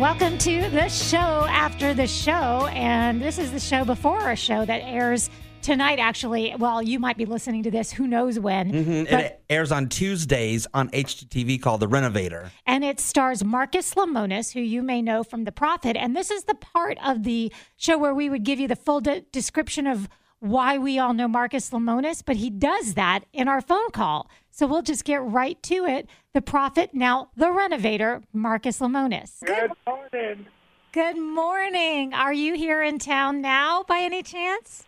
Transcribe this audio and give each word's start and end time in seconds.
Welcome 0.00 0.38
to 0.38 0.70
the 0.70 0.88
show 0.88 1.18
after 1.18 1.92
the 1.92 2.06
show. 2.06 2.66
And 2.72 3.20
this 3.20 3.38
is 3.38 3.52
the 3.52 3.60
show 3.60 3.84
before 3.84 4.30
a 4.30 4.34
show 4.36 4.64
that 4.64 4.78
airs 4.82 5.28
tonight, 5.60 5.98
actually. 5.98 6.54
Well, 6.58 6.82
you 6.82 6.98
might 6.98 7.18
be 7.18 7.26
listening 7.26 7.64
to 7.64 7.70
this, 7.70 7.92
who 7.92 8.06
knows 8.06 8.38
when. 8.40 8.72
Mm-hmm. 8.72 9.14
But- 9.14 9.24
It 9.24 9.44
airs 9.50 9.70
on 9.70 9.90
Tuesdays 9.90 10.66
on 10.72 10.88
HGTV 10.90 11.60
called 11.60 11.80
The 11.80 11.88
Renovator. 11.88 12.50
and 12.66 12.82
it 12.82 12.98
stars 12.98 13.44
Marcus 13.44 13.92
Lemonis, 13.94 14.54
who 14.54 14.60
you 14.60 14.82
may 14.82 15.02
know 15.02 15.22
from 15.22 15.44
The 15.44 15.52
Profit. 15.52 15.96
And 15.98 16.16
this 16.16 16.30
is 16.30 16.44
the 16.44 16.54
part 16.54 16.96
of 17.04 17.22
the 17.24 17.52
show 17.76 17.98
where 17.98 18.14
we 18.14 18.30
would 18.30 18.42
give 18.42 18.58
you 18.58 18.68
the 18.68 18.76
full 18.76 19.02
de- 19.02 19.20
description 19.32 19.86
of 19.86 20.08
why 20.40 20.78
we 20.78 20.98
all 20.98 21.12
know 21.12 21.28
Marcus 21.28 21.70
Lemonis, 21.70 22.22
but 22.24 22.36
he 22.36 22.50
does 22.50 22.94
that 22.94 23.20
in 23.32 23.46
our 23.46 23.60
phone 23.60 23.90
call. 23.90 24.28
So 24.50 24.66
we'll 24.66 24.82
just 24.82 25.04
get 25.04 25.22
right 25.22 25.62
to 25.64 25.86
it. 25.86 26.08
The 26.32 26.42
Profit, 26.42 26.94
now 26.94 27.30
the 27.36 27.52
Renovator, 27.52 28.22
Marcus 28.32 28.80
Lemonis. 28.80 29.44
Good 29.44 29.70
morning. 29.86 30.46
Good 30.92 31.18
morning. 31.18 32.14
Are 32.14 32.32
you 32.32 32.54
here 32.54 32.82
in 32.82 32.98
town 32.98 33.40
now 33.40 33.84
by 33.86 34.00
any 34.00 34.22
chance? 34.22 34.84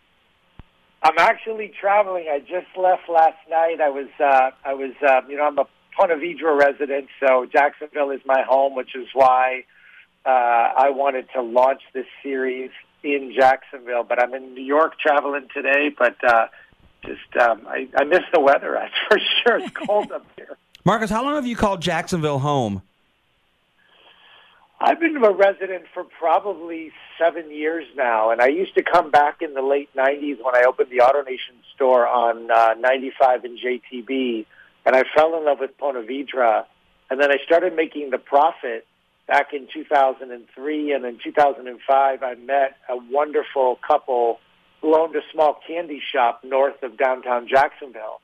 I'm 1.03 1.19
actually 1.19 1.73
traveling. 1.81 2.27
I 2.31 2.41
just 2.41 2.67
left 2.77 3.09
last 3.09 3.39
night. 3.51 3.81
I 3.81 3.89
was, 3.89 4.09
uh, 4.19 4.51
I 4.65 4.75
was, 4.75 4.93
uh, 5.07 5.21
you 5.29 5.37
know, 5.37 5.45
I'm 5.45 5.59
a 5.59 5.67
Ponte 5.97 6.13
Vedra 6.13 6.59
resident, 6.59 7.09
so 7.21 7.45
Jacksonville 7.45 8.11
is 8.11 8.21
my 8.25 8.43
home, 8.49 8.75
which 8.75 8.95
is 8.95 9.07
why 9.13 9.65
uh, 10.25 10.29
I 10.29 10.91
wanted 10.91 11.27
to 11.35 11.43
launch 11.43 11.83
this 11.93 12.07
series 12.23 12.71
in 13.03 13.33
Jacksonville. 13.35 14.05
But 14.05 14.23
I'm 14.23 14.35
in 14.35 14.55
New 14.55 14.65
York 14.65 14.99
traveling 14.99 15.49
today. 15.55 15.91
But 15.97 16.17
uh, 16.25 16.49
just, 17.05 17.37
um, 17.41 17.67
I, 17.69 17.89
I 17.97 18.05
miss 18.05 18.23
the 18.33 18.41
weather. 18.41 18.73
That's 18.81 18.95
for 19.09 19.19
sure. 19.43 19.59
It's 19.59 19.71
cold 19.87 20.13
up 20.13 20.27
here. 20.37 20.57
Marcus, 20.85 21.11
how 21.11 21.23
long 21.23 21.35
have 21.35 21.47
you 21.47 21.57
called 21.57 21.81
Jacksonville 21.81 22.41
home? 22.41 22.83
I've 24.85 24.99
been 24.99 25.17
a 25.17 25.31
resident 25.31 25.85
for 25.95 26.03
probably 26.03 26.91
seven 27.17 27.53
years 27.53 27.87
now, 27.97 28.31
and 28.33 28.41
I 28.41 28.49
used 28.49 28.75
to 28.75 28.83
come 28.83 29.13
back 29.13 29.41
in 29.41 29.55
the 29.55 29.63
late 29.63 29.89
'90s 29.95 30.43
when 30.43 30.57
I 30.57 30.65
opened 30.67 30.91
the 30.91 30.99
AutoNation 30.99 31.55
store 31.77 32.05
on 32.05 32.51
uh, 32.51 32.75
95 32.81 33.45
and 33.45 33.59
JTB, 33.61 34.45
and 34.85 34.97
I 34.97 35.05
fell 35.15 35.39
in 35.39 35.45
love 35.45 35.61
with 35.61 35.79
Ponte 35.79 36.05
Vedra, 36.05 36.65
and 37.11 37.21
then 37.21 37.31
I 37.31 37.37
started 37.45 37.77
making 37.77 38.11
the 38.11 38.19
profit 38.19 38.85
back 39.33 39.55
in 39.55 39.67
2003, 39.73 40.93
and 40.93 41.05
in 41.07 41.19
2005 41.25 42.23
I 42.23 42.35
met 42.35 42.77
a 42.91 42.97
wonderful 43.11 43.79
couple 43.87 44.41
who 44.83 44.95
owned 44.95 45.17
a 45.17 45.23
small 45.33 45.59
candy 45.67 46.03
shop 46.13 46.43
north 46.45 46.83
of 46.83 46.99
downtown 46.99 47.49
Jacksonville. 47.49 48.21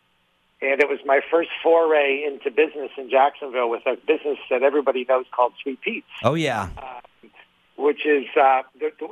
And 0.61 0.83
it 0.83 0.89
was 0.89 0.98
my 1.06 1.20
first 1.31 1.48
foray 1.62 2.25
into 2.27 2.51
business 2.51 2.91
in 2.98 3.09
Jacksonville 3.09 3.70
with 3.70 3.86
a 3.86 3.97
business 4.06 4.39
that 4.51 4.62
everybody 4.62 5.06
knows 5.09 5.25
called 5.34 5.53
Sweet 5.62 5.81
Pete's 5.81 6.06
Oh, 6.23 6.34
yeah. 6.34 6.69
Uh, 6.77 7.01
which 7.77 8.05
is 8.05 8.27
uh, 8.36 8.62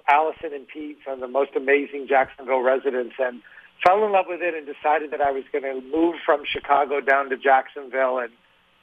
Allison 0.06 0.52
and 0.52 0.68
Pete 0.68 0.98
are 1.06 1.16
the 1.16 1.28
most 1.28 1.52
amazing 1.56 2.08
Jacksonville 2.08 2.60
residents, 2.62 3.14
and 3.18 3.40
fell 3.86 4.04
in 4.04 4.12
love 4.12 4.26
with 4.28 4.42
it 4.42 4.54
and 4.54 4.66
decided 4.66 5.12
that 5.12 5.22
I 5.22 5.30
was 5.30 5.44
going 5.50 5.64
to 5.64 5.80
move 5.96 6.16
from 6.26 6.42
Chicago 6.44 7.00
down 7.00 7.30
to 7.30 7.36
Jacksonville. 7.38 8.18
And 8.18 8.32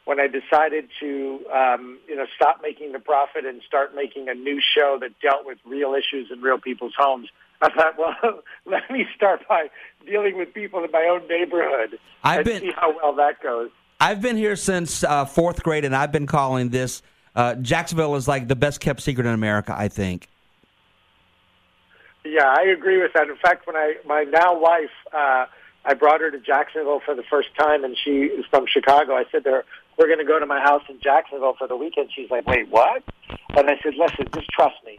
when 0.06 0.20
I 0.20 0.28
decided 0.28 0.90
to, 1.00 1.40
um, 1.54 2.00
you 2.08 2.16
know, 2.16 2.26
stop 2.36 2.60
making 2.62 2.92
the 2.92 3.00
profit 3.00 3.46
and 3.46 3.62
start 3.66 3.96
making 3.96 4.28
a 4.30 4.34
new 4.34 4.60
show 4.76 4.98
that 5.02 5.20
dealt 5.22 5.46
with 5.46 5.58
real 5.66 5.94
issues 5.94 6.30
in 6.32 6.42
real 6.42 6.58
people's 6.60 6.94
homes, 6.98 7.30
I 7.62 7.70
thought, 7.70 7.98
well, 7.98 8.42
let 8.66 8.90
me 8.92 9.06
start 9.16 9.48
by 9.48 9.70
dealing 10.06 10.38
with 10.38 10.54
people 10.54 10.84
in 10.84 10.92
my 10.92 11.08
own 11.10 11.28
neighborhood 11.28 11.98
I've 12.24 12.40
and 12.40 12.46
been- 12.46 12.62
see 12.62 12.72
how 12.76 12.94
well 12.96 13.16
that 13.16 13.42
goes. 13.42 13.70
I've 14.00 14.22
been 14.22 14.36
here 14.36 14.58
since 14.58 15.02
uh, 15.06 15.24
fourth 15.24 15.64
grade, 15.64 15.86
and 15.86 15.96
I've 15.96 16.12
been 16.12 16.28
calling 16.28 16.70
this 16.70 17.02
uh, 17.36 17.56
Jacksonville 17.56 18.16
is 18.16 18.28
like 18.28 18.50
the 18.50 18.56
best 18.56 18.82
kept 18.82 19.02
secret 19.02 19.26
in 19.26 19.34
America, 19.34 19.74
I 19.78 19.88
think. 19.88 20.28
Yeah, 22.26 22.46
I 22.46 22.64
agree 22.64 23.02
with 23.02 23.14
that. 23.14 23.30
In 23.30 23.38
fact, 23.38 23.66
when 23.66 23.76
I 23.76 23.96
my 24.06 24.24
now 24.24 24.60
wife, 24.60 24.92
uh, 25.14 25.46
I 25.86 25.94
brought 25.94 26.22
her 26.22 26.32
to 26.32 26.40
Jacksonville 26.40 27.02
for 27.06 27.16
the 27.16 27.24
first 27.24 27.50
time, 27.58 27.84
and 27.84 27.98
she 27.98 28.24
is 28.24 28.46
from 28.50 28.66
Chicago. 28.68 29.14
I 29.16 29.26
said 29.32 29.44
to 29.46 29.52
her, 29.52 29.66
"We're 29.98 30.08
going 30.08 30.20
to 30.20 30.26
go 30.26 30.40
to 30.40 30.46
my 30.46 30.60
house 30.60 30.84
in 30.90 31.00
Jacksonville 31.02 31.56
for 31.58 31.68
the 31.68 31.76
weekend." 31.76 32.10
She's 32.16 32.30
like, 32.30 32.48
"Wait, 32.48 32.70
what?" 32.70 33.04
And 33.56 33.70
I 33.70 33.78
said, 33.84 33.94
"Listen, 33.98 34.28
just 34.34 34.50
trust 34.50 34.76
me. 34.86 34.98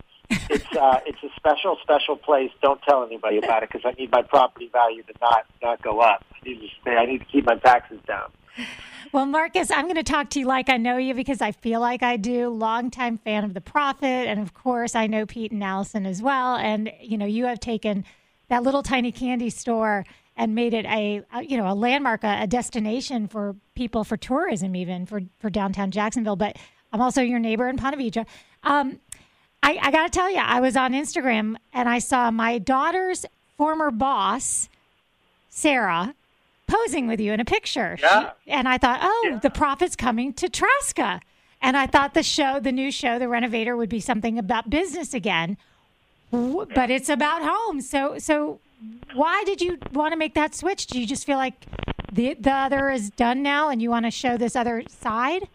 It's 0.51 0.77
uh, 0.77 1.01
it's 1.07 1.23
a 1.23 1.29
special, 1.37 1.77
special 1.83 2.17
place. 2.17 2.51
Don't 2.63 2.81
tell 2.83 3.05
anybody 3.05 3.39
about 3.39 3.63
it 3.63 3.71
because 3.73 3.85
I 3.85 3.99
need 3.99 4.11
my 4.11 4.23
property 4.23 4.69
value 4.73 5.03
to 5.03 5.13
not 5.21 5.47
not 5.63 5.83
go 5.83 6.01
up. 6.01 6.25
I 6.35 6.49
need 6.49 6.61
to 6.61 6.69
stay. 6.81 6.97
I 6.97 7.07
need 7.07 7.19
to 7.19 7.27
keep 7.27 7.47
my 7.47 7.57
taxes 7.57 8.01
down." 8.07 8.31
Well, 9.13 9.27
Marcus, 9.27 9.71
I'm 9.71 9.85
going 9.85 9.95
to 9.97 10.03
talk 10.03 10.31
to 10.31 10.41
you 10.41 10.47
like 10.47 10.69
I 10.69 10.77
know 10.77 10.97
you 10.97 11.15
because 11.15 11.41
I 11.41 11.53
feel 11.53 11.79
like 11.81 12.03
I 12.03 12.17
do. 12.17 12.49
Longtime 12.49 13.19
fan 13.19 13.45
of 13.45 13.55
the 13.55 13.61
Profit, 13.61 14.27
and 14.27 14.41
of 14.41 14.55
course, 14.55 14.95
I 14.95 15.07
know 15.07 15.25
Pete 15.25 15.53
and 15.53 15.63
Allison 15.63 16.05
as 16.05 16.21
well. 16.21 16.57
And 16.57 16.91
you 17.01 17.17
know, 17.17 17.27
you 17.27 17.45
have 17.47 17.61
taken 17.61 18.05
that 18.49 18.63
little 18.63 18.83
tiny 18.83 19.13
candy 19.13 19.51
store 19.51 20.05
and 20.37 20.55
made 20.55 20.75
it 20.75 20.85
a, 20.87 21.23
a 21.33 21.43
you 21.43 21.57
know 21.57 21.71
a 21.71 21.75
landmark, 21.75 22.25
a, 22.25 22.43
a 22.43 22.47
destination 22.47 23.29
for 23.29 23.57
people 23.75 24.05
for 24.05 24.17
tourism, 24.17 24.75
even 24.77 25.07
for 25.07 25.21
for 25.41 25.51
downtown 25.51 25.91
Jacksonville. 25.91 26.37
But 26.37 26.57
I'm 26.93 27.01
also 27.01 27.23
your 27.23 27.39
neighbor 27.39 27.69
in 27.69 27.77
Ponte 27.77 27.97
Vedra. 27.97 28.27
Um, 28.63 28.99
I, 29.63 29.79
I 29.81 29.91
got 29.91 30.05
to 30.05 30.11
tell 30.11 30.31
you, 30.31 30.39
I 30.39 30.61
was 30.61 30.77
on 30.77 30.93
Instagram 30.93 31.57
and 31.73 31.89
I 31.89 31.99
saw 31.99 32.31
my 32.31 32.59
daughter's 32.59 33.25
former 33.57 33.91
boss, 33.91 34.69
Sarah, 35.49 36.15
posing 36.67 37.07
with 37.09 37.21
you 37.21 37.33
in 37.33 37.41
a 37.41 37.45
picture. 37.45 37.97
Yeah. 38.01 38.31
She- 38.45 38.51
and 38.51 38.69
I 38.69 38.79
thought, 38.79 39.01
oh, 39.03 39.29
Yeah. 39.31 39.39
the 39.39 39.51
Profit's 39.51 39.97
coming 39.97 40.33
to 40.35 40.49
Traska. 40.49 41.21
And 41.63 41.77
I 41.79 41.87
thought 41.87 42.13
the 42.13 42.23
show, 42.23 42.61
the 42.61 42.73
new 42.73 42.91
show, 42.91 43.19
The 43.19 43.29
Renovator, 43.29 43.75
would 43.77 43.89
be 43.89 44.01
something 44.01 44.39
about 44.39 44.69
business 44.69 45.15
again. 45.15 45.57
But 46.75 46.91
it's 46.91 47.09
about 47.09 47.43
home. 47.43 47.81
So, 47.81 48.19
so 48.19 48.61
why 49.15 49.45
did 49.45 49.61
you 49.61 49.79
want 49.93 50.13
to 50.13 50.17
make 50.17 50.35
that 50.35 50.55
switch? 50.55 50.87
Do 50.87 51.01
you 51.01 51.07
just 51.07 51.25
feel 51.25 51.39
like 51.39 51.67
the 52.13 52.35
the 52.35 52.53
other 52.53 52.91
is 52.91 53.11
done 53.11 53.43
now, 53.43 53.69
and 53.69 53.81
you 53.81 53.91
want 53.91 54.05
to 54.05 54.11
show 54.11 54.37
this 54.37 54.57
other 54.57 54.83
side? 54.89 55.49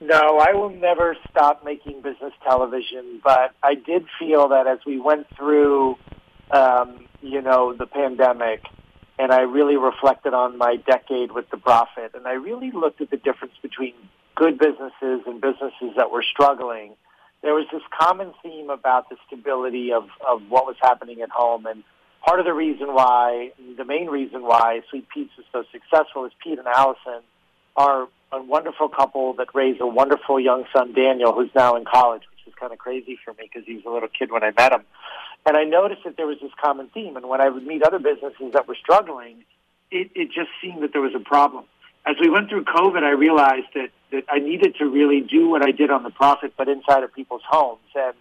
No, 0.00 0.38
I 0.38 0.52
will 0.52 0.70
never 0.70 1.16
stop 1.30 1.64
making 1.64 2.02
business 2.02 2.32
television, 2.42 3.20
but 3.24 3.54
I 3.62 3.74
did 3.74 4.06
feel 4.18 4.48
that 4.48 4.66
as 4.66 4.78
we 4.86 5.00
went 5.00 5.26
through, 5.34 5.96
um, 6.50 7.06
you 7.22 7.40
know, 7.40 7.72
the 7.72 7.86
pandemic, 7.86 8.62
and 9.18 9.32
I 9.32 9.40
really 9.40 9.76
reflected 9.76 10.34
on 10.34 10.58
my 10.58 10.76
decade 10.76 11.32
with 11.32 11.48
the 11.48 11.56
Profit, 11.56 12.12
and 12.14 12.26
I 12.26 12.32
really 12.32 12.70
looked 12.72 13.00
at 13.00 13.10
the 13.10 13.16
difference 13.16 13.54
between 13.62 13.94
good 14.34 14.58
businesses 14.58 15.22
and 15.26 15.40
businesses 15.40 15.94
that 15.96 16.10
were 16.10 16.22
struggling. 16.22 16.94
There 17.42 17.54
was 17.54 17.66
this 17.72 17.82
common 17.96 18.32
theme 18.42 18.70
about 18.70 19.08
the 19.08 19.16
stability 19.26 19.92
of, 19.92 20.08
of 20.26 20.42
what 20.48 20.66
was 20.66 20.76
happening 20.80 21.20
at 21.22 21.30
home, 21.30 21.66
and 21.66 21.84
part 22.26 22.40
of 22.40 22.46
the 22.46 22.54
reason 22.54 22.94
why, 22.94 23.52
the 23.76 23.84
main 23.84 24.08
reason 24.08 24.42
why 24.42 24.82
Sweet 24.90 25.08
Pete's 25.08 25.32
is 25.38 25.44
so 25.52 25.64
successful 25.70 26.24
is 26.24 26.32
Pete 26.42 26.58
and 26.58 26.66
Allison 26.66 27.22
are 27.76 28.08
a 28.32 28.42
wonderful 28.42 28.88
couple 28.88 29.34
that 29.34 29.48
raised 29.54 29.80
a 29.80 29.86
wonderful 29.86 30.40
young 30.40 30.64
son, 30.74 30.92
Daniel, 30.92 31.32
who's 31.32 31.50
now 31.54 31.76
in 31.76 31.84
college, 31.84 32.22
which 32.30 32.52
is 32.52 32.54
kind 32.58 32.72
of 32.72 32.78
crazy 32.78 33.18
for 33.24 33.32
me 33.34 33.48
because 33.52 33.66
he 33.66 33.76
was 33.76 33.84
a 33.86 33.90
little 33.90 34.08
kid 34.08 34.32
when 34.32 34.42
I 34.42 34.50
met 34.56 34.72
him. 34.72 34.82
And 35.46 35.56
I 35.56 35.64
noticed 35.64 36.02
that 36.04 36.16
there 36.16 36.26
was 36.26 36.38
this 36.42 36.50
common 36.60 36.88
theme. 36.88 37.16
And 37.16 37.28
when 37.28 37.40
I 37.40 37.48
would 37.48 37.64
meet 37.64 37.82
other 37.82 38.00
businesses 38.00 38.52
that 38.52 38.66
were 38.66 38.74
struggling, 38.74 39.44
it, 39.90 40.10
it 40.14 40.26
just 40.32 40.50
seemed 40.60 40.82
that 40.82 40.92
there 40.92 41.02
was 41.02 41.14
a 41.14 41.20
problem. 41.20 41.64
As 42.06 42.14
we 42.20 42.30
went 42.30 42.48
through 42.48 42.64
COVID, 42.64 43.02
I 43.02 43.10
realized 43.10 43.66
that, 43.74 43.90
that 44.12 44.24
I 44.30 44.38
needed 44.38 44.76
to 44.76 44.86
really 44.86 45.20
do 45.20 45.48
what 45.48 45.62
I 45.66 45.72
did 45.72 45.90
on 45.90 46.04
the 46.04 46.10
profit, 46.10 46.54
but 46.56 46.68
inside 46.68 47.02
of 47.02 47.12
people's 47.12 47.42
homes. 47.44 47.80
And, 47.96 48.14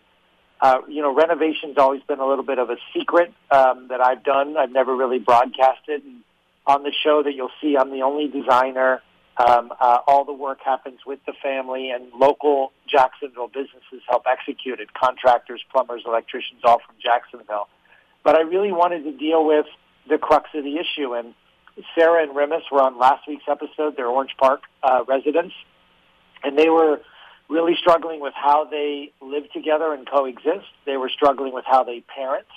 uh, 0.60 0.82
you 0.88 1.04
know, 1.04 1.14
renovation's 1.14 1.78
always 1.78 2.02
been 2.02 2.20
a 2.20 2.26
little 2.26 2.44
bit 2.44 2.58
of 2.58 2.72
a 2.72 2.78
secret 2.98 3.32
um, 3.52 3.90
that 3.90 4.02
I've 4.02 4.24
done. 4.24 4.58
I've 4.58 4.72
never 4.72 4.96
really 4.96 5.20
broadcasted. 5.20 6.04
And 6.04 6.24
on 6.66 6.82
the 6.82 6.92
show 7.04 7.22
that 7.22 7.36
you'll 7.36 7.52
see, 7.62 7.78
I'm 7.78 7.92
the 7.92 8.02
only 8.02 8.28
designer. 8.28 9.02
Um, 9.38 9.72
uh, 9.80 10.00
all 10.08 10.26
the 10.26 10.34
work 10.34 10.62
happens 10.66 11.00
with 11.06 11.20
the 11.28 11.34
family, 11.44 11.92
and 11.92 12.06
local 12.18 12.72
Jacksonville 12.88 13.50
businesses 13.50 14.02
help 14.10 14.24
execute 14.26 14.80
it. 14.80 14.94
Contractors, 14.96 15.62
plumbers, 15.72 16.04
electricians, 16.08 16.62
all 16.64 16.80
from 16.80 16.96
Jacksonville. 17.04 17.68
But 18.24 18.36
I 18.36 18.42
really 18.42 18.72
wanted 18.72 19.04
to 19.04 19.12
deal 19.12 19.46
with 19.46 19.68
the 20.10 20.18
crux 20.18 20.50
of 20.56 20.64
the 20.64 20.78
issue. 20.78 21.14
And 21.14 21.36
Sarah 21.94 22.24
and 22.24 22.36
Remus 22.36 22.64
were 22.72 22.82
on 22.82 22.98
last 22.98 23.28
week's 23.28 23.46
episode. 23.50 23.96
They're 23.98 24.08
Orange 24.08 24.36
Park 24.38 24.62
uh, 24.84 25.04
residents, 25.08 25.54
and 26.44 26.58
they 26.58 26.70
were 26.70 27.02
really 27.50 27.76
struggling 27.80 28.20
with 28.22 28.34
how 28.34 28.66
they 28.66 29.12
live 29.22 29.52
together 29.52 29.94
and 29.94 30.10
coexist. 30.10 30.68
They 30.86 30.98
were 30.98 31.10
struggling 31.10 31.54
with 31.54 31.66
how 31.66 31.84
they 31.84 32.02
parent, 32.02 32.48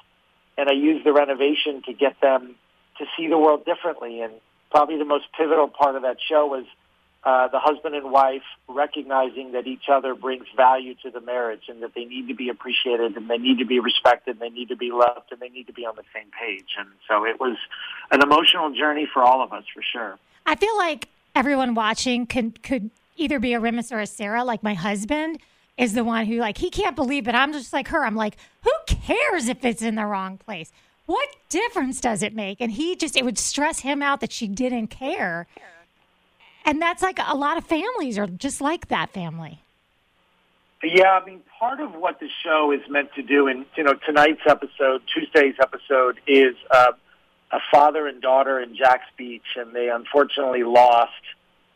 and 0.57 0.69
I 0.69 0.73
used 0.73 1.05
the 1.05 1.13
renovation 1.13 1.83
to 1.87 1.93
get 1.93 2.21
them 2.21 2.55
to 2.99 3.05
see 3.17 3.29
the 3.29 3.39
world 3.39 3.65
differently. 3.65 4.23
And 4.23 4.33
probably 4.71 4.99
the 4.99 5.05
most 5.05 5.27
pivotal 5.37 5.69
part 5.69 5.97
of 5.97 6.03
that 6.03 6.19
show 6.29 6.47
was 6.47 6.65
uh, 7.25 7.49
the 7.49 7.59
husband 7.59 7.95
and 7.95 8.11
wife 8.13 8.43
recognizing 8.69 9.53
that 9.53 9.67
each 9.67 9.89
other 9.93 10.15
brings 10.15 10.47
value 10.57 10.95
to 11.03 11.11
the 11.11 11.21
marriage 11.21 11.63
and 11.69 11.83
that 11.83 11.95
they 11.95 12.05
need 12.05 12.29
to 12.29 12.35
be 12.35 12.49
appreciated 12.49 13.17
and 13.17 13.29
they 13.29 13.39
need 13.39 13.59
to 13.59 13.67
be 13.67 13.81
respected 13.81 14.37
and 14.37 14.41
they 14.41 14.49
need 14.49 14.69
to 14.69 14.77
be 14.77 14.91
loved 14.93 15.31
and 15.33 15.41
they 15.41 15.49
need 15.49 15.67
to 15.67 15.73
be 15.73 15.85
on 15.85 15.97
the 15.97 16.05
same 16.15 16.31
page. 16.39 16.77
And 16.79 16.89
so 17.09 17.25
it 17.25 17.41
was 17.41 17.57
an 18.11 18.23
emotional 18.23 18.73
journey 18.73 19.09
for 19.13 19.23
all 19.23 19.43
of 19.43 19.53
us, 19.53 19.65
for 19.75 19.83
sure. 19.83 20.19
I 20.47 20.55
feel 20.55 20.77
like 20.79 21.09
everyone 21.35 21.75
watching 21.75 22.27
could 22.27 22.63
could 22.63 22.91
either 23.17 23.41
be 23.41 23.53
a 23.53 23.61
Remus 23.61 23.91
or 23.91 23.99
a 23.99 24.07
Sarah, 24.07 24.45
like 24.45 24.63
my 24.63 24.75
husband. 24.75 25.41
is 25.77 25.95
the 25.95 26.05
one 26.05 26.27
who 26.27 26.37
like 26.37 26.59
he 26.59 26.71
can't 26.71 26.97
believe 26.97 27.29
it. 27.29 27.35
I'm 27.35 27.53
just 27.53 27.73
like 27.73 27.89
her. 27.89 28.05
I'm 28.05 28.17
like, 28.17 28.37
who 28.63 28.73
cares 28.87 29.49
if 29.49 29.65
it's 29.65 29.83
in 29.83 29.97
the 29.97 30.07
wrong 30.07 30.39
place? 30.39 30.73
What 31.07 31.29
difference 31.49 32.01
does 32.01 32.23
it 32.23 32.35
make? 32.35 32.61
And 32.61 32.73
he 32.73 32.95
just 32.95 33.17
it 33.17 33.25
would 33.25 33.39
stress 33.39 33.81
him 33.81 34.03
out 34.03 34.21
that 34.21 34.33
she 34.33 34.47
didn't 34.47 34.89
care. 34.89 35.47
And 36.65 36.83
that's 36.83 37.03
like 37.03 37.19
a 37.27 37.37
lot 37.37 37.57
of 37.57 37.65
families 37.65 38.19
are 38.19 38.27
just 38.27 38.61
like 38.61 38.89
that 38.89 39.11
family. 39.11 39.61
Yeah, 40.83 41.19
I 41.21 41.25
mean, 41.25 41.41
part 41.59 41.81
of 41.81 41.95
what 41.95 42.21
the 42.21 42.29
show 42.45 42.73
is 42.73 42.81
meant 42.89 43.13
to 43.15 43.23
do, 43.23 43.49
and 43.49 43.67
you 43.77 43.83
know, 43.83 43.95
tonight's 44.07 44.43
episode, 44.47 45.03
Tuesday's 45.13 45.57
episode, 45.61 46.21
is 46.27 46.55
uh, 46.71 46.93
a 47.51 47.59
father 47.73 48.07
and 48.07 48.23
daughter 48.23 48.61
in 48.61 48.77
Jax 48.77 49.03
Beach, 49.17 49.57
and 49.57 49.75
they 49.75 49.89
unfortunately 49.89 50.63
lost 50.63 51.13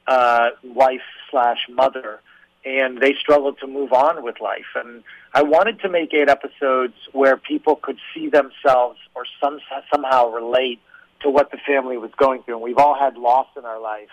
uh, 0.06 0.50
wife 0.62 1.02
slash 1.30 1.66
mother, 1.68 2.20
and 2.64 3.00
they 3.00 3.14
struggled 3.20 3.58
to 3.58 3.66
move 3.66 3.92
on 3.92 4.22
with 4.22 4.40
life. 4.40 4.66
And 4.76 5.02
I 5.34 5.42
wanted 5.42 5.80
to 5.80 5.88
make 5.88 6.14
eight 6.14 6.28
episodes 6.28 6.94
where 7.12 7.36
people 7.36 7.76
could 7.76 7.98
see 8.14 8.28
themselves 8.28 8.98
or 9.14 9.24
some 9.40 9.58
somehow 9.92 10.28
relate 10.28 10.80
to 11.22 11.30
what 11.30 11.50
the 11.50 11.58
family 11.66 11.96
was 11.96 12.10
going 12.16 12.42
through. 12.42 12.54
And 12.54 12.62
we've 12.62 12.78
all 12.78 12.98
had 12.98 13.16
loss 13.16 13.48
in 13.56 13.64
our 13.64 13.80
life, 13.80 14.10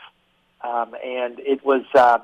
um, 0.63 0.95
and 1.03 1.39
it 1.39 1.63
was. 1.65 1.83
Uh, 1.93 2.19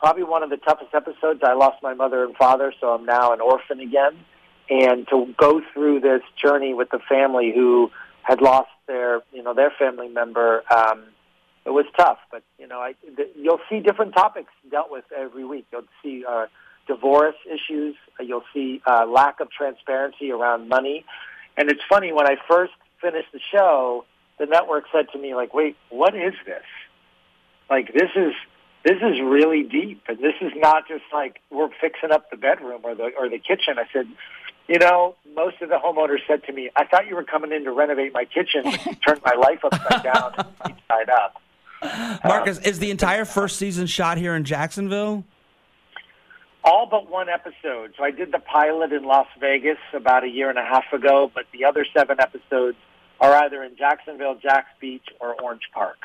probably 0.00 0.24
one 0.24 0.42
of 0.42 0.50
the 0.50 0.56
toughest 0.56 0.94
episodes. 0.94 1.40
I 1.44 1.52
lost 1.52 1.82
my 1.82 1.94
mother 1.94 2.24
and 2.24 2.34
father, 2.34 2.72
so 2.80 2.88
I'm 2.88 3.04
now 3.04 3.32
an 3.32 3.40
orphan 3.40 3.80
again. 3.80 4.16
And 4.68 5.06
to 5.08 5.32
go 5.36 5.60
through 5.72 6.00
this 6.00 6.22
journey 6.42 6.74
with 6.74 6.90
the 6.90 7.00
family 7.08 7.52
who 7.54 7.90
had 8.22 8.40
lost 8.40 8.70
their, 8.86 9.20
you 9.32 9.42
know, 9.42 9.52
their 9.52 9.72
family 9.78 10.08
member, 10.08 10.62
um, 10.74 11.04
it 11.64 11.70
was 11.70 11.84
tough. 11.96 12.18
But 12.30 12.42
you 12.58 12.66
know, 12.66 12.78
I, 12.78 12.94
th- 13.16 13.30
you'll 13.36 13.60
see 13.68 13.80
different 13.80 14.14
topics 14.14 14.52
dealt 14.70 14.90
with 14.90 15.04
every 15.16 15.44
week. 15.44 15.66
You'll 15.72 15.82
see 16.02 16.24
uh, 16.26 16.46
divorce 16.86 17.34
issues. 17.46 17.96
Uh, 18.18 18.22
you'll 18.22 18.44
see 18.54 18.80
uh, 18.86 19.06
lack 19.06 19.40
of 19.40 19.50
transparency 19.50 20.30
around 20.30 20.68
money. 20.68 21.04
And 21.56 21.70
it's 21.70 21.82
funny 21.88 22.12
when 22.12 22.26
I 22.26 22.36
first 22.48 22.72
finished 23.02 23.32
the 23.32 23.40
show, 23.52 24.04
the 24.38 24.46
network 24.46 24.84
said 24.92 25.06
to 25.12 25.18
me, 25.18 25.34
like, 25.34 25.52
"Wait, 25.52 25.76
what 25.90 26.14
is 26.14 26.34
this? 26.46 26.62
Like, 27.70 27.92
this 27.92 28.10
is." 28.16 28.34
this 28.84 28.96
is 28.96 29.20
really 29.22 29.62
deep, 29.62 30.02
and 30.08 30.18
this 30.18 30.34
is 30.40 30.52
not 30.56 30.88
just 30.88 31.04
like 31.12 31.40
we're 31.50 31.68
fixing 31.80 32.10
up 32.10 32.30
the 32.30 32.36
bedroom 32.36 32.80
or 32.82 32.94
the 32.94 33.10
or 33.18 33.28
the 33.28 33.38
kitchen. 33.38 33.76
I 33.76 33.84
said, 33.92 34.06
you 34.68 34.78
know, 34.78 35.16
most 35.34 35.60
of 35.60 35.68
the 35.68 35.76
homeowners 35.76 36.20
said 36.26 36.44
to 36.44 36.52
me, 36.52 36.70
"I 36.76 36.84
thought 36.84 37.06
you 37.06 37.14
were 37.14 37.24
coming 37.24 37.52
in 37.52 37.64
to 37.64 37.72
renovate 37.72 38.12
my 38.14 38.24
kitchen, 38.24 38.64
turned 39.06 39.20
my 39.24 39.34
life 39.34 39.64
upside 39.64 40.02
down 40.02 40.34
and 40.64 40.74
side 40.88 41.10
up." 41.10 41.42
Marcus, 42.24 42.58
um, 42.58 42.64
is 42.64 42.78
the 42.78 42.90
entire 42.90 43.24
first 43.24 43.56
season 43.56 43.86
shot 43.86 44.18
here 44.18 44.34
in 44.34 44.44
Jacksonville? 44.44 45.24
All 46.62 46.86
but 46.90 47.10
one 47.10 47.28
episode. 47.30 47.94
So 47.96 48.04
I 48.04 48.10
did 48.10 48.32
the 48.32 48.38
pilot 48.38 48.92
in 48.92 49.04
Las 49.04 49.26
Vegas 49.40 49.78
about 49.94 50.24
a 50.24 50.28
year 50.28 50.50
and 50.50 50.58
a 50.58 50.64
half 50.64 50.92
ago, 50.92 51.30
but 51.34 51.46
the 51.52 51.64
other 51.64 51.86
seven 51.96 52.20
episodes 52.20 52.76
are 53.18 53.34
either 53.44 53.62
in 53.62 53.76
Jacksonville, 53.76 54.34
Jax 54.34 54.66
Beach, 54.78 55.06
or 55.20 55.40
Orange 55.40 55.68
Park. 55.72 55.98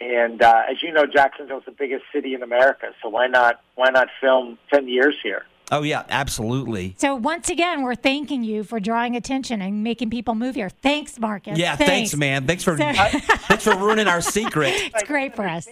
And 0.00 0.40
uh, 0.42 0.62
as 0.70 0.82
you 0.82 0.92
know, 0.92 1.04
Jacksonville's 1.06 1.64
the 1.66 1.72
biggest 1.72 2.04
city 2.12 2.32
in 2.34 2.42
America, 2.42 2.86
so 3.02 3.08
why 3.10 3.26
not 3.26 3.60
why 3.74 3.90
not 3.90 4.08
film 4.20 4.58
ten 4.72 4.88
years 4.88 5.14
here? 5.22 5.44
Oh 5.70 5.82
yeah, 5.82 6.04
absolutely. 6.08 6.94
So 6.98 7.14
once 7.14 7.48
again, 7.50 7.82
we're 7.82 7.94
thanking 7.94 8.42
you 8.42 8.64
for 8.64 8.80
drawing 8.80 9.14
attention 9.14 9.60
and 9.60 9.84
making 9.84 10.10
people 10.10 10.34
move 10.34 10.54
here. 10.54 10.70
Thanks, 10.70 11.18
Marcus. 11.20 11.58
Yeah, 11.58 11.76
thanks, 11.76 11.90
thanks 12.12 12.16
man. 12.16 12.46
Thanks 12.46 12.64
for 12.64 12.76
so- 12.78 12.92
thanks 12.92 13.64
for 13.64 13.76
ruining 13.76 14.08
our 14.08 14.20
secret. 14.22 14.74
It's 14.94 15.02
great 15.04 15.36
for 15.36 15.46
us. 15.46 15.68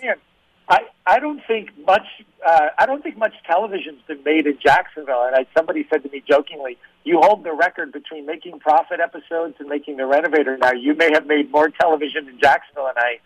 I, 0.68 0.80
I 1.06 1.18
don't 1.18 1.40
think 1.46 1.70
much 1.86 2.06
uh, 2.46 2.68
I 2.78 2.84
don't 2.84 3.02
think 3.02 3.16
much 3.16 3.32
television's 3.46 4.02
been 4.06 4.22
made 4.24 4.46
in 4.46 4.58
Jacksonville. 4.62 5.24
And 5.24 5.34
I, 5.34 5.46
somebody 5.56 5.86
said 5.90 6.02
to 6.02 6.10
me 6.10 6.22
jokingly, 6.28 6.76
"You 7.04 7.20
hold 7.22 7.44
the 7.44 7.52
record 7.54 7.92
between 7.92 8.26
making 8.26 8.60
profit 8.60 9.00
episodes 9.00 9.54
and 9.58 9.68
making 9.68 9.96
the 9.96 10.06
Renovator. 10.06 10.58
Now 10.58 10.72
you 10.72 10.94
may 10.94 11.10
have 11.14 11.26
made 11.26 11.50
more 11.50 11.70
television 11.70 12.28
in 12.28 12.38
Jacksonville." 12.38 12.86
And 12.88 12.98
I 12.98 13.18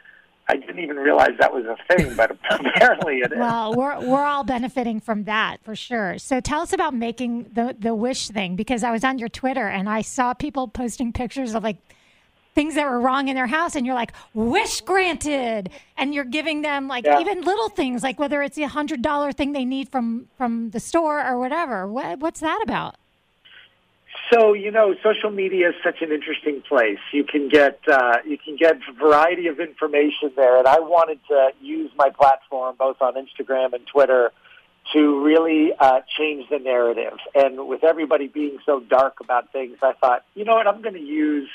I 0.49 0.57
didn't 0.57 0.81
even 0.81 0.97
realize 0.97 1.31
that 1.39 1.53
was 1.53 1.65
a 1.65 1.77
thing, 1.95 2.15
but 2.15 2.31
apparently 2.51 3.19
it 3.19 3.33
is. 3.33 3.39
Well, 3.39 3.75
we're 3.75 4.01
we're 4.01 4.25
all 4.25 4.45
benefiting 4.45 5.01
from 5.01 5.25
that 5.25 5.63
for 5.63 5.77
sure. 5.77 6.19
So 6.19 6.41
tell 6.41 6.61
us 6.61 6.73
about 6.73 6.95
making 6.95 7.51
the 7.53 7.77
the 7.79 7.95
wish 7.95 8.29
thing 8.29 8.57
because 8.57 8.83
I 8.83 8.91
was 8.91 9.05
on 9.05 9.19
your 9.19 9.29
Twitter 9.29 9.69
and 9.69 9.89
I 9.89 10.03
saw 10.03 10.35
people 10.35 10.69
posting 10.69 11.13
pictures 11.13 11.55
of 11.55 11.63
like 11.63 11.77
things 12.55 12.75
that 12.75 12.89
were 12.89 13.01
wrong 13.01 13.29
in 13.29 13.35
their 13.35 13.47
house 13.47 13.77
and 13.77 13.87
you're 13.87 13.95
like 13.95 14.13
wish 14.35 14.81
granted 14.83 15.71
and 15.97 16.15
you're 16.15 16.25
giving 16.25 16.63
them 16.63 16.87
like 16.87 17.07
yeah. 17.07 17.21
even 17.21 17.41
little 17.43 17.69
things 17.69 18.03
like 18.03 18.19
whether 18.19 18.43
it's 18.43 18.59
a 18.59 18.69
hundred 18.69 19.01
dollar 19.01 19.33
thing 19.33 19.53
they 19.53 19.65
need 19.65 19.89
from 19.89 20.29
from 20.37 20.71
the 20.71 20.81
store 20.81 21.25
or 21.25 21.39
whatever 21.39 21.87
what, 21.89 22.19
what's 22.19 22.41
that 22.41 22.61
about 22.63 22.97
so 24.33 24.53
you 24.55 24.71
know, 24.71 24.95
social 25.03 25.31
media 25.31 25.71
is 25.71 25.75
such 25.85 26.01
an 26.01 26.11
interesting 26.11 26.63
place. 26.69 26.99
You 27.13 27.25
can 27.25 27.49
get 27.49 27.81
uh, 27.91 28.19
you 28.27 28.39
can 28.39 28.57
get 28.57 28.77
a 28.89 28.93
variety 28.93 29.49
of 29.49 29.61
information 29.61 30.33
there, 30.37 30.59
and 30.59 30.67
I 30.67 30.81
wanted 30.81 31.21
to 31.29 31.51
use 31.61 31.91
my 31.97 32.11
platform 32.11 32.77
both 32.79 33.01
on 33.01 33.15
Instagram 33.15 33.75
and 33.75 33.87
Twitter 33.87 34.33
to 34.93 35.25
really 35.25 35.73
uh, 35.79 36.01
change 36.19 36.49
the 36.51 36.59
narrative. 36.59 37.19
And 37.35 37.69
with 37.69 37.85
everybody 37.85 38.27
being 38.27 38.59
so 38.67 38.81
dark 38.81 39.21
about 39.21 39.53
things, 39.53 39.79
I 39.83 39.93
thought, 39.93 40.25
you 40.35 40.45
know 40.45 40.55
what, 40.55 40.67
I'm 40.67 40.83
going 40.83 40.95
to 40.95 41.01
use 41.01 41.49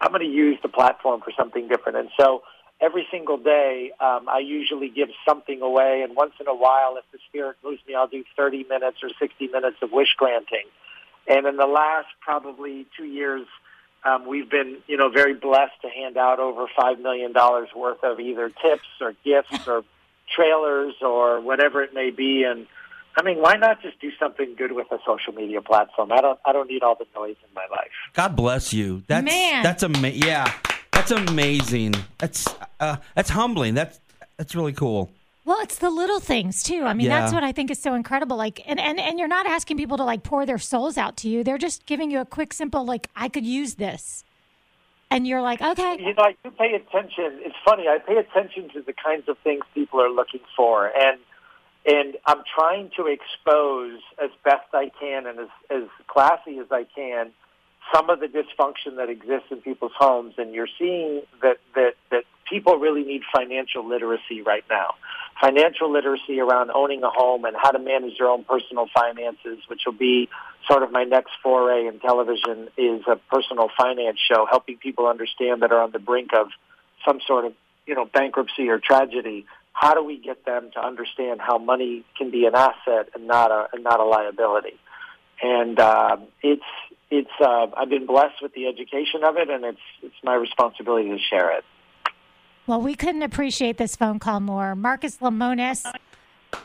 I'm 0.00 0.10
going 0.10 0.22
to 0.22 0.34
use 0.34 0.58
the 0.62 0.68
platform 0.68 1.22
for 1.22 1.32
something 1.36 1.68
different. 1.68 1.98
And 1.98 2.10
so 2.18 2.42
every 2.80 3.06
single 3.10 3.38
day, 3.38 3.92
um, 4.00 4.28
I 4.28 4.40
usually 4.40 4.88
give 4.88 5.08
something 5.26 5.62
away. 5.62 6.02
And 6.02 6.14
once 6.14 6.32
in 6.38 6.48
a 6.48 6.54
while, 6.54 6.96
if 6.98 7.04
the 7.12 7.18
spirit 7.28 7.56
moves 7.64 7.80
me, 7.88 7.94
I'll 7.94 8.08
do 8.08 8.22
30 8.36 8.66
minutes 8.68 8.98
or 9.02 9.08
60 9.18 9.48
minutes 9.48 9.76
of 9.80 9.92
wish 9.92 10.14
granting. 10.18 10.66
And 11.28 11.46
in 11.46 11.56
the 11.56 11.66
last 11.66 12.08
probably 12.20 12.86
two 12.96 13.04
years, 13.04 13.46
um, 14.04 14.26
we've 14.26 14.48
been, 14.48 14.78
you 14.86 14.96
know, 14.96 15.08
very 15.10 15.34
blessed 15.34 15.80
to 15.82 15.88
hand 15.88 16.16
out 16.16 16.38
over 16.38 16.66
five 16.80 17.00
million 17.00 17.32
dollars 17.32 17.68
worth 17.74 18.02
of 18.04 18.20
either 18.20 18.48
tips 18.48 18.86
or 19.00 19.14
gifts 19.24 19.66
or 19.66 19.84
trailers 20.34 20.94
or 21.02 21.40
whatever 21.40 21.82
it 21.82 21.92
may 21.94 22.10
be. 22.10 22.44
And 22.44 22.66
I 23.16 23.22
mean, 23.22 23.38
why 23.38 23.56
not 23.56 23.82
just 23.82 24.00
do 24.00 24.10
something 24.18 24.54
good 24.56 24.72
with 24.72 24.90
a 24.92 24.98
social 25.04 25.32
media 25.32 25.60
platform? 25.62 26.12
I 26.12 26.20
don't, 26.20 26.38
I 26.44 26.52
don't 26.52 26.68
need 26.68 26.82
all 26.82 26.94
the 26.96 27.06
noise 27.18 27.36
in 27.42 27.54
my 27.54 27.66
life. 27.70 27.90
God 28.12 28.36
bless 28.36 28.72
you. 28.72 29.02
That's 29.08 29.24
Man. 29.24 29.62
that's 29.62 29.82
amazing. 29.82 30.22
Yeah, 30.22 30.52
that's 30.92 31.10
amazing. 31.10 31.94
That's 32.18 32.46
uh, 32.78 32.96
that's 33.14 33.30
humbling. 33.30 33.74
That's 33.74 33.98
that's 34.36 34.54
really 34.54 34.72
cool. 34.72 35.10
Well, 35.46 35.58
it's 35.60 35.78
the 35.78 35.90
little 35.90 36.18
things 36.18 36.64
too. 36.64 36.82
I 36.82 36.92
mean, 36.92 37.06
yeah. 37.06 37.20
that's 37.20 37.32
what 37.32 37.44
I 37.44 37.52
think 37.52 37.70
is 37.70 37.78
so 37.78 37.94
incredible. 37.94 38.36
Like, 38.36 38.60
and, 38.66 38.80
and 38.80 38.98
and 38.98 39.16
you're 39.16 39.28
not 39.28 39.46
asking 39.46 39.76
people 39.76 39.96
to 39.96 40.02
like 40.02 40.24
pour 40.24 40.44
their 40.44 40.58
souls 40.58 40.98
out 40.98 41.16
to 41.18 41.28
you. 41.28 41.44
They're 41.44 41.56
just 41.56 41.86
giving 41.86 42.10
you 42.10 42.20
a 42.20 42.24
quick, 42.24 42.52
simple, 42.52 42.84
like, 42.84 43.08
I 43.14 43.28
could 43.28 43.46
use 43.46 43.76
this, 43.76 44.24
and 45.08 45.24
you're 45.24 45.42
like, 45.42 45.62
okay. 45.62 45.98
You 46.00 46.14
know, 46.14 46.24
I 46.24 46.34
do 46.42 46.50
pay 46.50 46.74
attention. 46.74 47.38
It's 47.44 47.54
funny. 47.64 47.84
I 47.86 47.98
pay 47.98 48.16
attention 48.16 48.70
to 48.70 48.82
the 48.82 48.92
kinds 48.92 49.28
of 49.28 49.38
things 49.38 49.62
people 49.72 50.02
are 50.02 50.10
looking 50.10 50.40
for, 50.56 50.88
and 50.88 51.20
and 51.86 52.16
I'm 52.26 52.42
trying 52.52 52.90
to 52.96 53.06
expose 53.06 54.00
as 54.20 54.30
best 54.44 54.66
I 54.74 54.90
can 54.98 55.28
and 55.28 55.38
as 55.38 55.48
as 55.70 55.84
classy 56.08 56.58
as 56.58 56.66
I 56.72 56.88
can 56.92 57.30
some 57.94 58.10
of 58.10 58.18
the 58.18 58.26
dysfunction 58.26 58.96
that 58.96 59.08
exists 59.08 59.46
in 59.52 59.58
people's 59.58 59.92
homes. 59.96 60.34
And 60.38 60.52
you're 60.52 60.66
seeing 60.76 61.22
that 61.40 61.58
that 61.76 61.92
that 62.10 62.24
people 62.50 62.78
really 62.78 63.04
need 63.04 63.22
financial 63.32 63.88
literacy 63.88 64.42
right 64.42 64.64
now 64.68 64.94
financial 65.40 65.92
literacy 65.92 66.40
around 66.40 66.70
owning 66.74 67.02
a 67.02 67.10
home 67.10 67.44
and 67.44 67.56
how 67.60 67.70
to 67.70 67.78
manage 67.78 68.18
their 68.18 68.28
own 68.28 68.44
personal 68.44 68.86
finances, 68.94 69.58
which 69.68 69.82
will 69.84 69.92
be 69.92 70.28
sort 70.68 70.82
of 70.82 70.90
my 70.90 71.04
next 71.04 71.32
foray 71.42 71.86
in 71.86 72.00
television, 72.00 72.68
is 72.76 73.02
a 73.06 73.16
personal 73.30 73.68
finance 73.76 74.18
show, 74.30 74.46
helping 74.50 74.78
people 74.78 75.06
understand 75.06 75.62
that 75.62 75.72
are 75.72 75.80
on 75.80 75.92
the 75.92 75.98
brink 75.98 76.30
of 76.34 76.48
some 77.04 77.20
sort 77.26 77.44
of 77.44 77.52
you 77.86 77.94
know 77.94 78.06
bankruptcy 78.06 78.68
or 78.68 78.78
tragedy. 78.78 79.46
How 79.72 79.92
do 79.94 80.02
we 80.02 80.18
get 80.18 80.44
them 80.46 80.70
to 80.72 80.80
understand 80.84 81.40
how 81.40 81.58
money 81.58 82.04
can 82.16 82.30
be 82.30 82.46
an 82.46 82.54
asset 82.54 83.10
and 83.14 83.26
not 83.26 83.50
a 83.50 83.68
and 83.72 83.84
not 83.84 84.00
a 84.00 84.04
liability? 84.04 84.78
And 85.42 85.78
uh, 85.78 86.16
it's 86.42 86.62
it's 87.10 87.30
uh, 87.40 87.66
I've 87.76 87.90
been 87.90 88.06
blessed 88.06 88.42
with 88.42 88.54
the 88.54 88.66
education 88.66 89.22
of 89.22 89.36
it, 89.36 89.50
and 89.50 89.64
it's 89.64 89.86
it's 90.02 90.14
my 90.24 90.34
responsibility 90.34 91.10
to 91.10 91.18
share 91.18 91.56
it. 91.58 91.64
Well, 92.66 92.80
we 92.80 92.96
couldn't 92.96 93.22
appreciate 93.22 93.78
this 93.78 93.94
phone 93.94 94.18
call 94.18 94.40
more. 94.40 94.74
Marcus 94.74 95.18
Lemonis, 95.18 95.84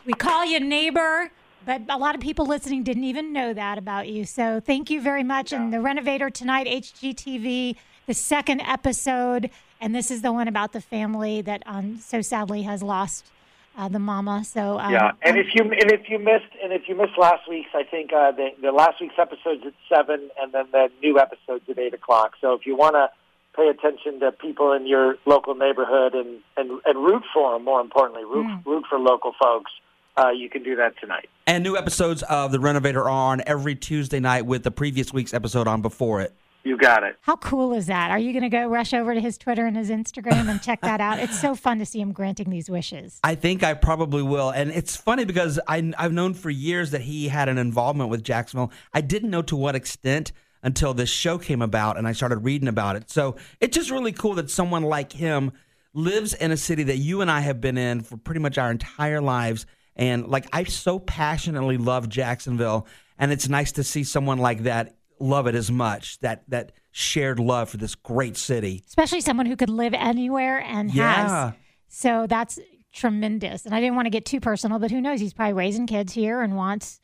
we 0.03 0.13
call 0.13 0.43
you 0.43 0.59
neighbor, 0.59 1.31
but 1.63 1.83
a 1.89 1.97
lot 1.97 2.15
of 2.15 2.21
people 2.21 2.47
listening 2.47 2.81
didn't 2.81 3.03
even 3.03 3.31
know 3.31 3.53
that 3.53 3.77
about 3.77 4.07
you. 4.07 4.25
So 4.25 4.59
thank 4.59 4.89
you 4.89 4.99
very 4.99 5.23
much. 5.23 5.51
Yeah. 5.51 5.61
And 5.61 5.71
the 5.71 5.79
Renovator 5.79 6.31
tonight, 6.31 6.65
HGTV, 6.65 7.75
the 8.07 8.13
second 8.15 8.61
episode, 8.61 9.51
and 9.79 9.93
this 9.93 10.09
is 10.09 10.23
the 10.23 10.31
one 10.31 10.47
about 10.47 10.73
the 10.73 10.81
family 10.81 11.41
that 11.43 11.61
um, 11.67 11.99
so 11.99 12.21
sadly 12.21 12.63
has 12.63 12.81
lost 12.81 13.31
uh, 13.77 13.87
the 13.87 13.99
mama. 13.99 14.43
So 14.43 14.79
um, 14.79 14.91
yeah, 14.91 15.11
and 15.21 15.37
if 15.37 15.53
you 15.53 15.63
and 15.63 15.91
if 15.91 16.09
you 16.09 16.17
missed 16.17 16.51
and 16.63 16.73
if 16.73 16.89
you 16.89 16.95
missed 16.95 17.17
last 17.17 17.47
week's, 17.47 17.69
I 17.75 17.83
think 17.83 18.11
uh, 18.11 18.31
the, 18.31 18.49
the 18.59 18.71
last 18.71 18.99
week's 18.99 19.19
episode's 19.19 19.65
at 19.67 19.73
seven, 19.87 20.29
and 20.41 20.51
then 20.51 20.65
the 20.71 20.89
new 21.01 21.19
episode's 21.19 21.69
at 21.69 21.77
eight 21.77 21.93
o'clock. 21.93 22.33
So 22.41 22.53
if 22.53 22.65
you 22.65 22.75
want 22.75 22.95
to 22.95 23.09
pay 23.55 23.67
attention 23.67 24.19
to 24.21 24.31
people 24.31 24.71
in 24.73 24.87
your 24.87 25.15
local 25.25 25.55
neighborhood 25.55 26.13
and, 26.13 26.39
and, 26.57 26.79
and 26.85 27.03
root 27.03 27.23
for 27.33 27.53
them, 27.53 27.65
more 27.65 27.81
importantly, 27.81 28.23
root, 28.23 28.45
mm. 28.45 28.65
root 28.65 28.85
for 28.89 28.97
local 28.99 29.33
folks. 29.41 29.71
uh, 30.17 30.29
you 30.29 30.49
can 30.49 30.63
do 30.63 30.75
that 30.75 30.93
tonight. 30.99 31.29
And 31.47 31.63
new 31.63 31.77
episodes 31.77 32.23
of 32.23 32.51
The 32.51 32.59
Renovator 32.59 33.03
are 33.03 33.09
on 33.09 33.41
every 33.45 33.75
Tuesday 33.75 34.19
night 34.19 34.45
with 34.45 34.63
the 34.63 34.71
previous 34.71 35.13
week's 35.13 35.33
episode 35.33 35.67
on 35.67 35.81
before 35.81 36.21
it. 36.21 36.33
You 36.63 36.77
got 36.77 37.03
it. 37.03 37.17
How 37.21 37.37
cool 37.37 37.73
is 37.73 37.87
that? 37.87 38.11
Are 38.11 38.19
you 38.19 38.33
going 38.33 38.43
to 38.43 38.49
go 38.49 38.67
rush 38.67 38.93
over 38.93 39.15
to 39.15 39.19
his 39.19 39.35
Twitter 39.35 39.65
and 39.65 39.75
his 39.75 39.89
Instagram 39.89 40.47
and 40.47 40.61
check 40.61 40.81
that 40.81 41.01
out? 41.01 41.17
It's 41.17 41.39
so 41.39 41.55
fun 41.55 41.79
to 41.79 41.87
see 41.87 41.99
him 41.99 42.11
granting 42.11 42.51
these 42.51 42.69
wishes. 42.69 43.19
I 43.23 43.33
think 43.33 43.63
I 43.63 43.73
probably 43.73 44.21
will. 44.21 44.51
And 44.51 44.69
it's 44.69 44.95
funny 44.95 45.25
because 45.25 45.59
I, 45.67 45.91
I've 45.97 46.13
known 46.13 46.35
for 46.35 46.51
years 46.51 46.91
that 46.91 47.01
he 47.01 47.29
had 47.29 47.49
an 47.49 47.57
involvement 47.57 48.11
with 48.11 48.23
Jacksonville. 48.23 48.71
I 48.93 49.01
didn't 49.01 49.31
know 49.31 49.41
to 49.41 49.55
what 49.55 49.73
extent 49.75 50.33
until 50.63 50.93
this 50.93 51.09
show 51.09 51.37
came 51.37 51.61
about 51.61 51.97
and 51.97 52.07
I 52.07 52.11
started 52.13 52.39
reading 52.39 52.67
about 52.67 52.95
it. 52.95 53.09
So 53.09 53.35
it's 53.59 53.75
just 53.75 53.89
really 53.91 54.11
cool 54.11 54.35
that 54.35 54.49
someone 54.49 54.83
like 54.83 55.11
him 55.11 55.51
lives 55.93 56.33
in 56.33 56.51
a 56.51 56.57
city 56.57 56.83
that 56.83 56.97
you 56.97 57.21
and 57.21 57.29
I 57.31 57.41
have 57.41 57.59
been 57.59 57.77
in 57.77 58.01
for 58.01 58.17
pretty 58.17 58.39
much 58.39 58.57
our 58.57 58.71
entire 58.71 59.21
lives. 59.21 59.65
And 59.95 60.27
like, 60.27 60.47
I 60.53 60.63
so 60.65 60.99
passionately 60.99 61.77
love 61.77 62.07
Jacksonville. 62.09 62.87
And 63.17 63.31
it's 63.31 63.49
nice 63.49 63.73
to 63.73 63.83
see 63.83 64.03
someone 64.03 64.37
like 64.37 64.63
that 64.63 64.95
love 65.19 65.45
it 65.47 65.53
as 65.53 65.69
much 65.69 66.17
that 66.21 66.41
that 66.47 66.71
shared 66.89 67.39
love 67.39 67.69
for 67.69 67.77
this 67.77 67.93
great 67.93 68.35
city 68.35 68.83
especially 68.87 69.21
someone 69.21 69.45
who 69.45 69.55
could 69.55 69.69
live 69.69 69.93
anywhere 69.93 70.59
and 70.61 70.91
Yeah. 70.91 71.13
has 71.49 71.53
so 71.89 72.25
that's 72.27 72.57
tremendous 72.91 73.65
and 73.67 73.75
i 73.75 73.79
didn't 73.79 73.95
want 73.95 74.07
to 74.07 74.09
get 74.09 74.25
too 74.25 74.39
personal 74.39 74.79
but 74.79 74.89
who 74.89 74.99
knows 74.99 75.19
he's 75.19 75.31
probably 75.33 75.53
raising 75.53 75.85
kids 75.85 76.11
here 76.13 76.41
and 76.41 76.55
wants 76.55 76.99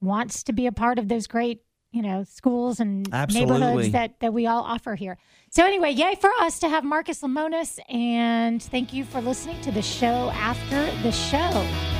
wants 0.00 0.42
to 0.44 0.52
be 0.54 0.66
a 0.66 0.72
part 0.72 0.98
of 0.98 1.08
those 1.08 1.26
great 1.26 1.60
you 1.90 2.02
know 2.02 2.24
schools 2.24 2.80
and 2.80 3.08
Absolutely. 3.12 3.58
neighborhoods 3.58 3.92
that 3.92 4.20
that 4.20 4.32
we 4.32 4.46
all 4.46 4.62
offer 4.62 4.94
here 4.94 5.16
so 5.50 5.64
anyway 5.64 5.90
yay 5.90 6.14
for 6.20 6.30
us 6.40 6.58
to 6.58 6.68
have 6.68 6.84
marcus 6.84 7.22
lemonis 7.22 7.78
and 7.88 8.62
thank 8.62 8.92
you 8.92 9.04
for 9.04 9.20
listening 9.20 9.60
to 9.62 9.70
the 9.70 9.82
show 9.82 10.30
after 10.34 10.84
the 11.02 11.12
show 11.12 11.97